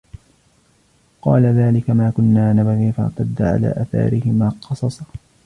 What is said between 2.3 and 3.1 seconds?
نبغ